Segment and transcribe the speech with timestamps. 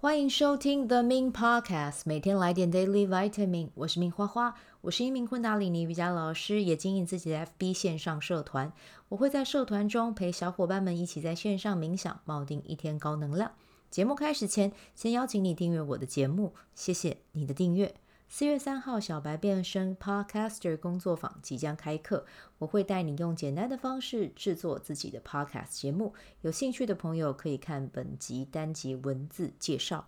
[0.00, 3.70] 欢迎收听 The Ming Podcast，每天来点 Daily Vitamin。
[3.74, 8.72] 我是明花花，我是一名昆达里尼瑜伽老师，也经营自己的 FB 线上社团。
[9.08, 13.50] 我会在社团中陪小伙伴们一起在线上冥想，锚定一天高能量。
[13.90, 17.92] 节目开始前，先邀请你订阅我的节目，谢谢你的订阅。
[18.30, 22.26] 四月三号，小白变身 Podcaster 工作坊即将开课，
[22.58, 26.12] 我会带你用简单的方式制作自己的 Podcast 节目。
[26.42, 30.06] 有兴趣的朋友可以看本集单集文字介绍。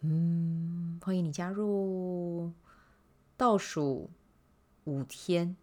[0.00, 2.50] 嗯，欢迎你加入。
[3.36, 4.10] 倒数
[4.84, 5.56] 五天，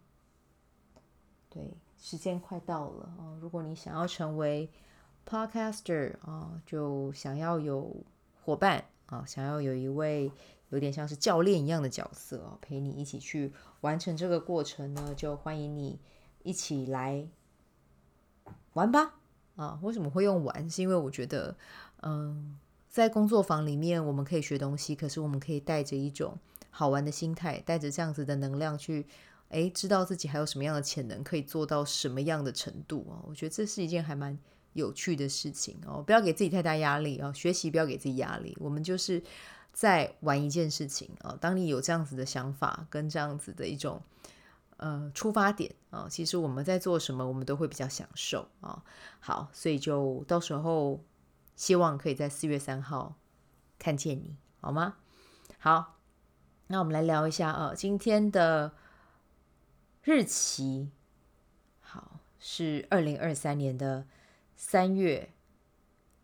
[1.50, 1.62] 对，
[1.98, 3.38] 时间快到了哦。
[3.42, 4.70] 如果你想要成为
[5.28, 7.94] Podcaster 啊，就想要有
[8.42, 10.32] 伙伴啊，想要有一位。
[10.72, 15.98] 有点像是教练一样的角色哦，陪你一起去完成这个过程呢，就欢迎你
[16.44, 17.26] 一起来
[18.74, 19.16] 玩吧！
[19.56, 20.70] 啊，为什么会用玩？
[20.70, 21.56] 是因为我觉得，
[22.02, 22.56] 嗯，
[22.88, 26.38] 在工作坊里面我们可以学东西，可是我们可以带着一种
[26.70, 29.04] 好玩的心态，带着这样子的能量去，
[29.48, 33.18] 哎，知道自己还有什么样的潜能，可以做到什么样的程度啊？
[33.26, 34.38] 我觉得这是一件还蛮
[34.72, 36.02] 有趣的事情哦。
[36.02, 39.22] 不要给自己太大压力哦，学习不要给自己压力，我们就是。
[39.72, 44.02] 在玩一件事情啊，当你有这样子的想法跟这样子的一种
[44.78, 48.82] 呃出发点啊，其实我们在做什么，我们都会比较享受啊。
[49.20, 51.00] 好，所以就到时候
[51.54, 53.16] 希望可以在四月三号
[53.78, 54.96] 看见你，好吗？
[55.60, 55.98] 好，
[56.66, 58.72] 那我们来聊一下啊，今天的
[60.02, 60.90] 日期
[61.80, 64.04] 好是二零二三年的
[64.62, 65.30] 三月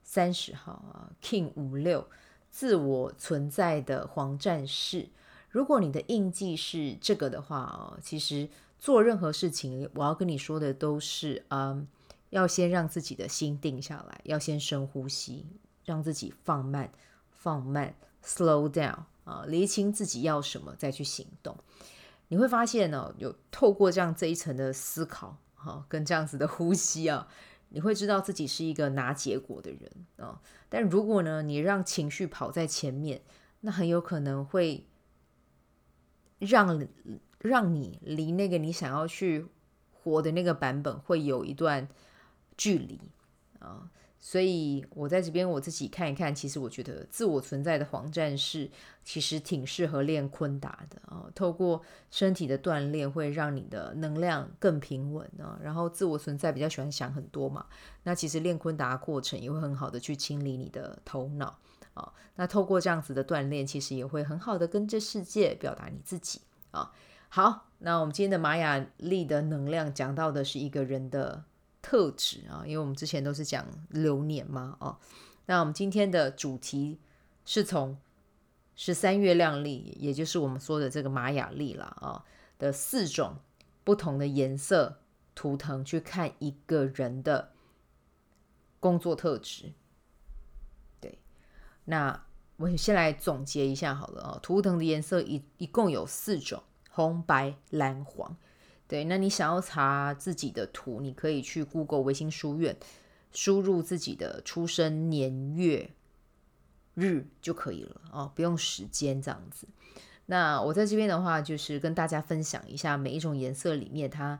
[0.02, 2.06] 三十号啊，King 五六。
[2.50, 5.08] 自我存在的黄战士，
[5.48, 8.48] 如果你的印记是这个的话哦，其实
[8.78, 11.88] 做任何事情，我要跟你说的都是，嗯，
[12.28, 15.46] 要先让自己的心定下来，要先深呼吸，
[15.86, 16.92] 让自己放慢，
[17.30, 21.56] 放慢，slow down 啊，厘清自己要什么，再去行动。
[22.28, 27.26] 你会发现呢，有透过这样这一层的思考，哈，跟这样子的呼吸啊。
[27.68, 33.22] 你会知道自己是一个拿结果的人啊、但如果呢，你让情绪跑在前面，
[33.60, 34.86] 那很有可能会
[36.38, 36.86] 让
[37.38, 39.46] 让你离那个你想要去
[39.92, 41.88] 活的那个版本会有一段
[42.56, 43.00] 距离
[43.58, 43.90] 啊。
[44.28, 48.68] 所以，我在这边我自己看一看，其实我觉得自我存在的黄战士
[49.04, 51.30] 其实挺适合练昆达的啊。
[51.32, 55.56] 透过身体的锻炼，会让你的能量更平稳啊。
[55.62, 57.66] 然后，自我存在比较喜欢想很多嘛，
[58.02, 61.56] 那其实练昆达过程也会很好的去清理你的头脑
[61.94, 62.12] 啊。
[62.34, 66.40] 那透过这样子的锻炼，其实也会很好的跟这世界表达你自己
[66.72, 66.90] 啊。
[67.28, 71.44] 好，那我们今天的玛雅历的能量讲到的是一个人的。
[71.88, 74.98] 特质啊，因为我们之前都是讲流年嘛，哦，
[75.46, 76.98] 那我们今天的主题
[77.44, 77.96] 是从
[78.74, 82.24] 十三月亮历，也就是我们说的这个玛雅历了啊
[82.58, 83.36] 的四种
[83.84, 84.98] 不同的颜色
[85.36, 87.52] 图腾去看一个人的
[88.80, 89.72] 工作特质。
[91.00, 91.20] 对，
[91.84, 92.20] 那
[92.56, 98.36] 我先来总结一下好了啊，图腾的颜色一一共有四种：红、白、蓝、黄。
[98.88, 102.76] 对，那你想要查自己的图，你可以去 Google 维新书院，
[103.32, 105.90] 输入自己的出生年月
[106.94, 109.66] 日就可以了哦，不用时间这样子。
[110.26, 114.38] 那我在这边的话，就是跟大家分享一下每一种颜色里面它，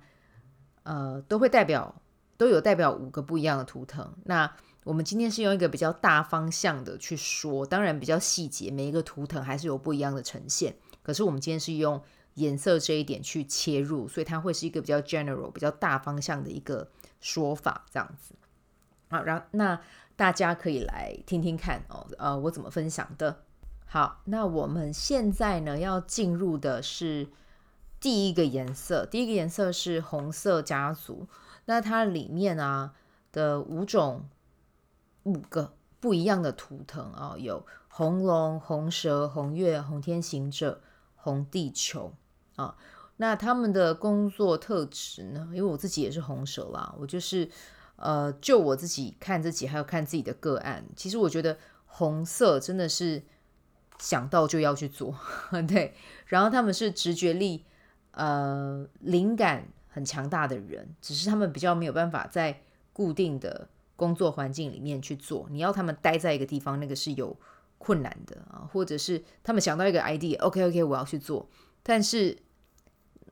[0.85, 2.01] 呃，都会代表
[2.37, 4.15] 都有代表五个不一样的图腾。
[4.27, 10.77] 那我们今天是用一个比较大方向的去说，当然比较细节，每一个图腾还是有不一样的呈现。
[11.03, 12.01] 可是我们今天是用。
[12.37, 18.35] 颜色这一点去切入，所以它会是一个比较 general、比较大方向的一个说法，这样子。
[19.09, 19.81] 好，然后那
[20.17, 23.43] 大家可以来听听看哦，呃，我怎么分享的。
[23.87, 27.29] 好，那我们现在呢要进入的是
[28.01, 31.29] 第一个颜色，第一个颜色是红色家族。
[31.65, 32.95] 那它里面啊
[33.33, 34.29] 的五种
[35.23, 40.83] 五个不一样的图腾啊，有红龙、红蛇、红月、红天行者、
[41.15, 42.13] 红地球。
[42.57, 42.77] 啊，
[43.19, 45.49] 那他们的工作特质呢？
[45.53, 47.49] 因为我自己也是红蛇啦，我就是
[47.97, 51.57] 呃，就我自己看自己，还有看自己的个案，其实我觉得
[51.87, 53.23] 红色真的是
[53.99, 55.15] 想到就要去做，
[55.67, 55.95] 对。
[56.27, 57.65] 然后他们是直觉力
[58.11, 62.61] 呃灵感很强大的人，只是他们比较没有办法在
[62.93, 65.47] 固定的工作环境里面去做。
[65.51, 67.35] 你要他们待在一个地方，那个是有
[67.79, 71.49] 困难的啊，或者是他们想到一个 idea，OK OK，我要去做，
[71.83, 72.37] 但是。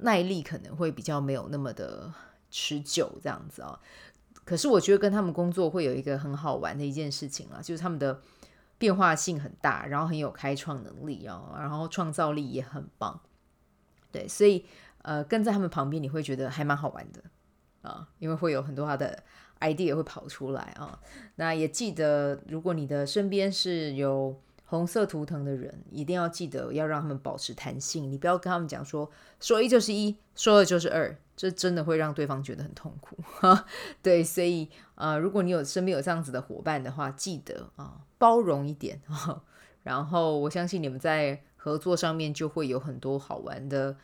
[0.00, 2.12] 耐力可能会比较没有那么的
[2.50, 3.78] 持久，这样子啊。
[4.44, 8.20] 可是我觉得跟他们工作会有一个很好玩的一件事情啊，就是他们的
[8.76, 13.18] 变化性很大，然后很有开创能力哦，然后创造力也很棒。
[14.12, 14.66] 对，所以
[15.02, 17.22] 呃，跟在他们旁边，你会觉得还蛮好玩的
[17.82, 19.22] 啊，因为会有很多他的
[19.60, 21.00] idea 会跑出来啊。
[21.36, 31.16] 那也记得，如果你的身边是有红色图腾的人，一定要记得要让他们保持弹性，你不要跟他们讲说说一就是一，说二就是二。
[31.36, 33.18] 这真的会让对方觉得很痛苦，
[34.00, 39.42] 对，所以啊、呃，如果你有身边有这样子的伙伴的话，记得啊、包容一点啊，
[39.82, 43.96] 然后我相信你们在合作上面就会有很多好玩的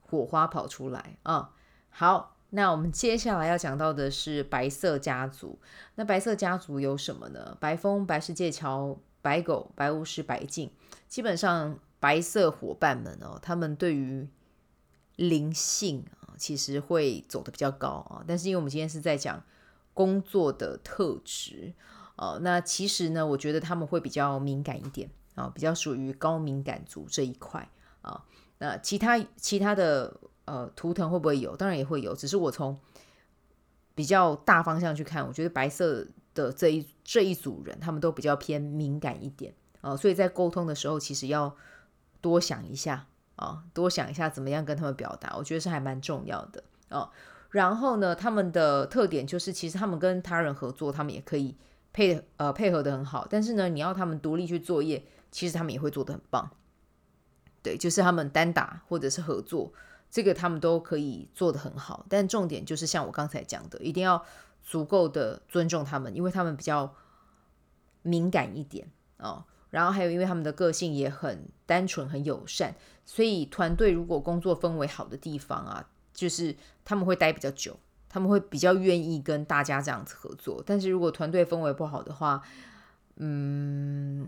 [0.00, 1.50] 火花跑出来啊。
[1.90, 5.58] 好，那我们接下来要讲到的是白色家族。
[5.96, 7.54] 那白色家族有什么呢？
[7.60, 10.70] 白风、白世界桥、白狗、白巫师、白镜，
[11.08, 14.28] 基本上白色伙伴们哦，他们对于
[15.16, 16.28] 灵性啊。
[16.38, 19.42] 其实会走得比较高啊，但是因为我们今天是在讲
[19.92, 21.74] 工作的特质
[22.14, 27.68] 啊，那其实呢，我觉得他们会比较敏感一点啊，比较属于高敏感族这一块
[28.02, 28.24] 啊。
[28.58, 31.56] 那其他其他的呃图腾会不会有？
[31.56, 32.78] 当然也会有，只是我从
[33.96, 36.06] 比较大方向去看，我觉得白色
[36.38, 41.56] 的这一这一组人，他们都比较偏敏感一点啊，所以在沟通的时候，其实要
[42.20, 43.06] 多想一下。
[43.38, 47.08] 啊，多想一下怎么样跟他们表达，我觉得是还蛮重要的哦。
[47.50, 51.54] 然后呢，他们的特点就是，其实他们跟他人合作，他们也可以
[51.92, 53.28] 配呃配合得很好。
[53.30, 56.50] 但是呢，你要他们独立去作业，其实他们也会做得很棒。
[57.62, 59.72] 对，就是他们单打或者是合作，
[60.10, 62.04] 这个他们都可以做得很好。
[62.08, 64.20] 但重点就是像我刚才讲的，一定要
[64.68, 66.94] 足够的尊重他们，因为他们比较
[68.02, 68.86] 敏感一点
[69.16, 69.42] 哦。
[69.70, 72.74] 然后还有，因为他们的个性也很单纯、很友善，
[73.06, 76.54] 所以团队如果工作氛围好的地方啊，就是
[76.84, 77.78] 他们会待比较久，
[78.10, 80.62] 他们会比较愿意跟大家这样子合作。
[80.66, 82.42] 但是如果团队氛围不好的话，
[83.16, 84.26] 嗯，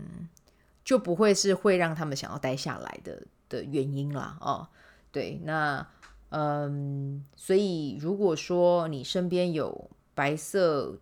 [0.83, 4.37] 就不会是会让他们想要待下来的的原因啦。
[4.41, 4.67] 哦，
[5.11, 5.87] 对，那
[6.29, 9.89] 嗯，所以如果说你身边有
[10.21, 10.99] 白色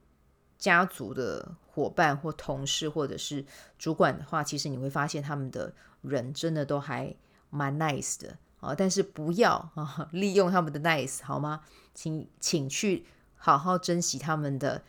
[0.57, 3.43] 家族的伙伴或同事或者是
[3.77, 7.13] 主管的话，其实你会发现他们的人真的都还
[7.49, 11.63] 蛮 nice 的啊，但是不要啊利用他们的 nice 好吗？
[11.93, 13.05] 请请去
[13.35, 14.81] 好好珍惜他们的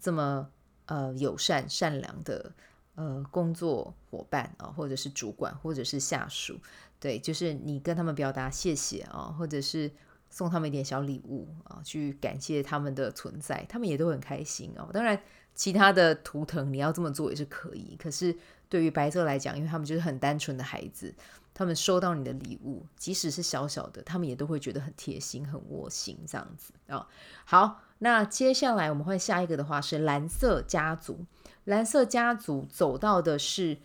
[0.00, 0.50] 这么
[0.86, 2.52] 呃友善善良的
[2.96, 6.58] 呃工作伙伴啊，或者是主管或者是下属，
[6.98, 9.92] 对，就是你跟他们表达谢谢啊，或者是。
[10.30, 14.88] 送他们一点小礼物啊，去感谢他们的存在，他们也都很开心哦。
[14.92, 15.20] 当然，
[15.54, 17.96] 其他的图腾你要这么做也是可以。
[17.98, 18.36] 可是
[18.68, 21.14] 对于白色来讲，因为他们就是很单纯的孩子，
[21.54, 27.08] 他们收到你的礼物，即使是小小的，他们也都会觉得很贴心、很窝心这样子啊、
[27.44, 31.24] 好，那接下来我们换下一个的话是蓝色家族。
[31.64, 33.78] 蓝色家族走到的是，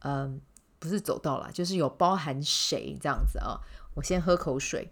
[0.00, 0.40] 嗯、
[0.78, 3.60] 不是走到了，就是有包含谁这样子啊、
[3.94, 4.90] 我先喝口水。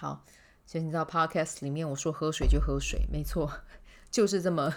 [0.00, 0.24] 好，
[0.64, 3.50] 所以你知道 Podcast 里面我说喝水就喝水，没错，
[4.12, 4.72] 就是这么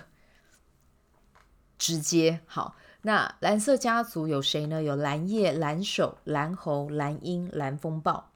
[1.78, 2.40] 直接。
[2.48, 4.82] 好，那蓝色家族有谁呢？
[4.82, 8.32] 有蓝夜、蓝手、蓝猴、蓝鹰、蓝风暴。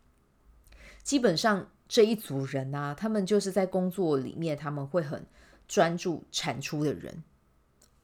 [1.01, 5.25] 基本上这一组人啊，他们就是在工作里面他们会很
[5.67, 7.23] 专注产出的人，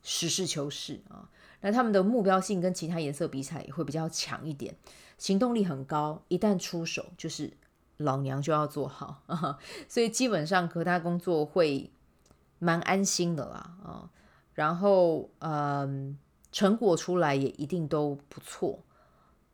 [0.01, 1.29] 实事求是啊。
[1.59, 4.75] 那他们的目标性跟其他颜色比起来也会比较强一点，
[5.19, 7.53] 行动力很高，一旦出手就是。
[8.03, 9.21] 老娘就要做好，
[9.87, 11.91] 所以基本上和他工作会
[12.59, 14.09] 蛮安心的啦啊。
[14.53, 16.17] 然后嗯，
[16.51, 18.79] 成果出来也一定都不错，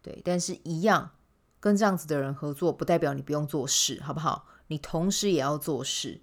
[0.01, 0.21] 对。
[0.25, 1.11] 但是，一样
[1.59, 4.45] 跟这样子的人合作，不代表你不用做事，好不好？
[4.67, 6.19] 你同时也要做事，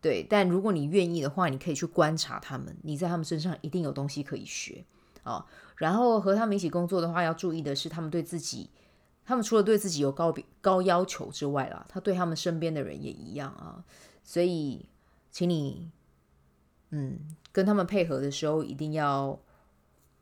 [0.00, 0.26] 对。
[0.28, 4.84] 但如果你愿意的话，你可以去观察他们，你在他们身上一定有东西可以学
[5.22, 5.44] 啊。
[5.76, 8.70] 然后和他们一起工作的话，要注意的是，他们对自己。
[9.26, 13.84] 他们除了对自己有高比高要求之外啦，他对他们身边的人也一样啊。
[14.22, 14.86] 所以，
[15.30, 15.90] 请你，
[16.90, 19.38] 嗯，跟他们配合的时候，一定要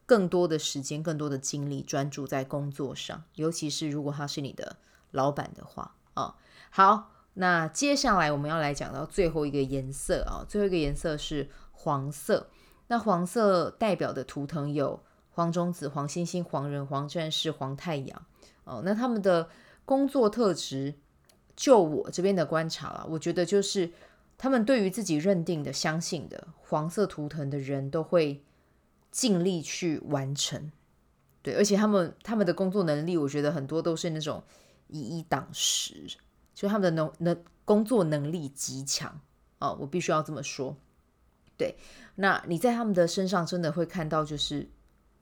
[0.07, 3.25] 更多的时间、更多的精力专注在工作上。
[3.35, 4.77] 尤其是如果他是你的
[5.11, 6.37] 老板的话啊。
[6.71, 12.49] 好，那接下来我们要来讲到最后一个颜色啊，最后一个颜色是黄色。
[12.89, 18.27] 那黄色代表的图腾有黄种子、黄星星、黄人、黄战士、黄太阳。
[18.65, 19.49] 哦，那他们的
[19.85, 20.95] 工作特质，
[21.57, 23.91] 就我这边的观察了，我觉得就是
[24.39, 28.43] 他们对于自己认定的、相信的黄色图腾的人都会
[29.11, 30.71] 尽力去完成，
[31.43, 34.43] 对，而且他们他们的工作能力，我觉得很多都是那种
[34.89, 36.07] 以一挡十，
[36.55, 39.21] 就他们的能能工作能力极强。
[39.59, 40.77] 哦，我必须要这么说，
[41.57, 41.77] 对，
[42.17, 44.69] 那你在他们的身上真的会看到，就是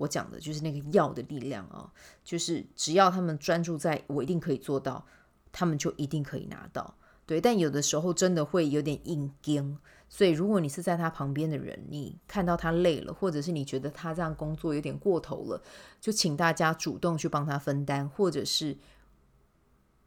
[0.00, 1.92] 我讲的，就是那个药的力量啊，
[2.24, 5.04] 就是只要他们专注在我一定可以做到，
[5.52, 6.94] 他们就一定可以拿到。
[7.26, 9.78] 对，但有的时候真的会有点硬。
[10.08, 15.62] 所以，如果你是在他旁边的人，你看到他累了，或者是你觉得他这样工作有点过头了，
[16.00, 18.76] 就请大家主动去帮他分担，或者是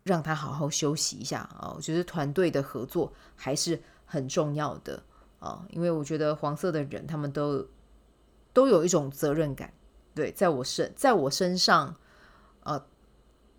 [0.03, 1.71] 让他好好休息一下啊。
[1.77, 5.01] 我觉得团队的合作还是很重要的
[5.39, 7.65] 啊，因为我觉得黄色的人他们都
[8.51, 9.71] 都有一种责任感。
[10.15, 11.95] 对，在我身在我身上，
[12.63, 12.85] 呃。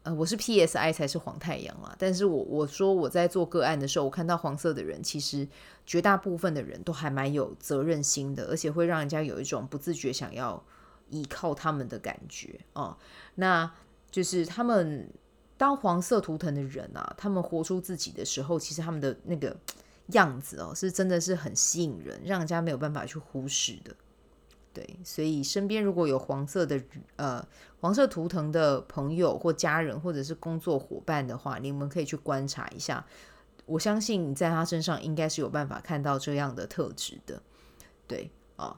[0.04, 5.48] 呃，我是 PSI 才是黄太阳啊，但是我我说我在做个案的时候，我看到黄色的人，其实
[5.86, 10.62] 绝大部分的人都还蛮有责任心的，而且会让人家有一种不自觉想要
[11.08, 12.94] 依靠他们的感觉哦。
[13.36, 13.72] 那
[14.10, 15.10] 就是他们
[15.56, 19.56] 当黄色图腾的人啊，他们活出自己的时候，其实他们的那个
[20.08, 23.96] 样子哦，是真的是很吸引人，让人家没有办法去忽视的。
[24.74, 26.82] 对，所以身边如果有黄色的
[27.14, 27.46] 呃
[27.80, 33.06] 黄色图腾的朋友或家人或者是工作伙伴的话，你们可以去观察一下。
[33.66, 37.40] 我相信你在他身上应该是有办法看到这样的特质的。
[38.08, 38.76] 对啊，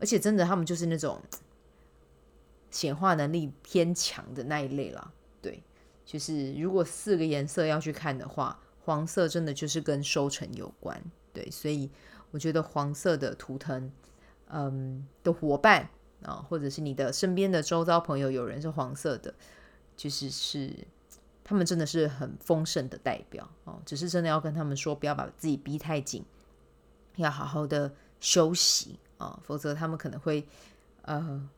[0.00, 1.20] 而且真的他们就是那种
[2.70, 5.12] 显化能力偏强的那一类啦。
[5.42, 5.62] 对，
[6.06, 10.98] 就是如果四个颜色要去看的话，黄色真的就是跟收成有关。
[11.34, 11.90] 对，所以
[12.30, 13.92] 我觉得黄色的图腾。
[14.48, 15.88] 嗯，的伙伴
[16.22, 19.34] 啊，或者是你的身边的周遭朋友，有人是黄色的，
[19.96, 20.72] 其实是
[21.42, 23.80] 他们真的是很丰盛的代表哦。
[23.84, 26.24] 只是真的要跟他们说，不要把自己逼太紧，
[27.16, 30.46] 要好好的休息啊，否则他们可能会
[31.02, 31.48] 呃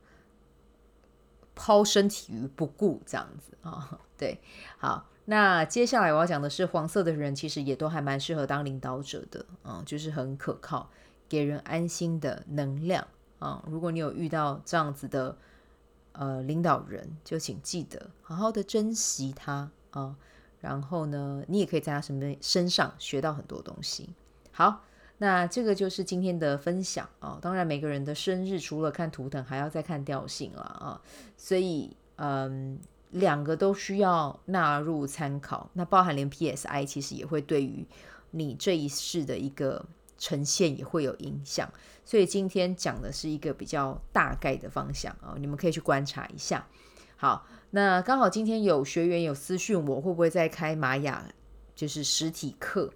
[1.54, 4.00] 抛身体于不顾这样子啊。
[4.16, 4.40] 对，
[4.78, 10.90] 好，那接下来我要讲的是黄色的人，其实也都还蛮适合当领导者的啊，就是很可靠。
[11.28, 13.06] 给人安心的能量
[13.38, 13.62] 啊！
[13.66, 15.36] 如果你有遇到这样子的
[16.12, 20.16] 呃领导人，就请记得好好的珍惜他啊。
[20.60, 24.10] 然后呢，你也可以在他身边身上学到很多东西。
[24.52, 24.84] 好，
[25.18, 27.38] 那这个就是今天的分享啊。
[27.42, 31.00] 当然，每个人的生日除了看图腾，还要再看调性了啊。
[31.36, 32.78] 所以，嗯，
[33.10, 35.68] 两个都需要纳入参考。
[35.74, 37.86] 那包含连 PSI，其实也会对于
[38.30, 39.84] 你这一世的一个。
[40.18, 41.70] 呈现也会有影响，
[42.04, 46.66] 所以今天讲的是一个比较大概的方向啊，你们可以去观察一下。
[47.16, 51.26] 好，那刚好今天有学员有私讯我，会不会再开玛雅
[51.74, 52.92] 就是实体课？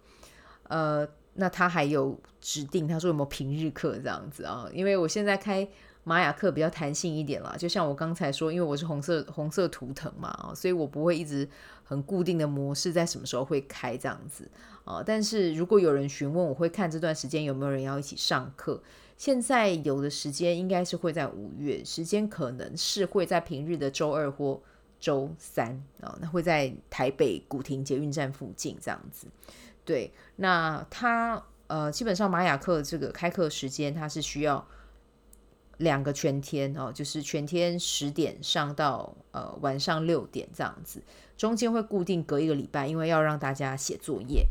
[0.64, 4.68] 呃，那他还有指定，他说有没有平日课这样子啊？
[4.72, 5.66] 因为我现在开
[6.04, 11.48] 玛雅课比较弹性一点啦，就像我刚才说，因为我是红色红色图腾嘛，所以我不会一直
[11.84, 14.48] 很固定的模式在什么时候会开这样子。
[14.84, 18.82] 啊，但是如果有人询问，我会看这段时间有没有人要一起上课。
[19.16, 24.58] 现在有的时间应该是会在五月，时间可能是会在平日的周二或
[24.98, 29.26] 周三啊，那会在台北古亭捷运站附近这样子。
[29.84, 34.66] 对，那他呃，基本上玛雅课这个开课时间，它是需要
[35.80, 41.02] 两个全天哦，就是全天十点上到呃晚上六点这样子，
[41.38, 44.46] 中间会固定隔一个礼拜，因为要让大家写作业。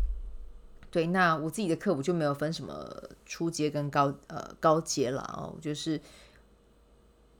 [0.89, 2.91] 对，那我自己的课我就没有分什么
[3.27, 6.01] 初阶跟高呃高阶了哦，就是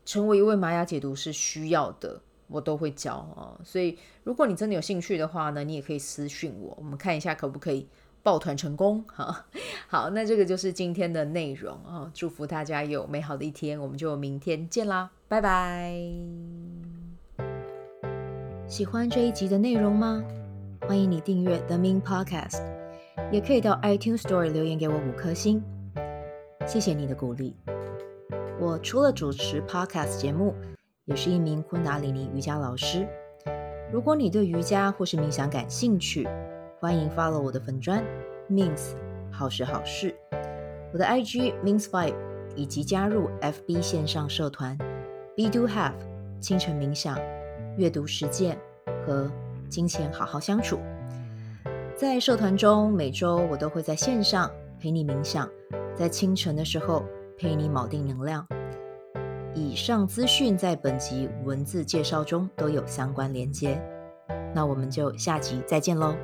[0.06, 3.60] 成为一位玛雅解读是需要的，我都会教哦。
[3.64, 7.88] 所以如果你真的有兴趣的话呢，你也可以私讯我，我们看一下可不可以
[8.24, 9.46] 抱团成功哈。
[9.88, 15.94] 好，那这个就是今天的内容啊，祝福大家有美好的一天，我们就明天见啦，拜拜。
[18.68, 20.24] 喜欢这一集的内容吗？
[20.88, 22.62] 欢迎你订阅 The Min Podcast。
[23.32, 25.62] 也可以到 iTunes Store 留言给我五颗星，
[26.66, 27.56] 谢谢你的鼓励。
[28.60, 30.56] 我除了主持 Podcast 节目，
[31.06, 33.08] 也是一名昆达里尼瑜伽老师。
[33.92, 36.28] 如果你对瑜伽或是冥想感兴趣，
[36.82, 38.02] 欢迎 follow 我的粉砖
[38.50, 38.96] Mins
[39.30, 40.16] 好时好事，
[40.94, 42.16] 我的 IG Mins Vibe，
[42.56, 44.78] 以及加入 FB 线上社团
[45.36, 45.92] Be Do Have
[46.40, 47.20] 清晨冥想、
[47.76, 48.58] 阅读实践
[49.06, 49.30] 和
[49.68, 50.80] 金钱好好相处。
[51.98, 55.50] 在社团中，每周我都会在线上陪你冥想，
[55.94, 57.04] 在清晨的时候
[57.38, 58.48] 陪你铆定能量。
[59.54, 63.82] 以上资讯在本集文字介绍中都有相关连接。
[64.56, 66.16] 那我们就下集再见喽。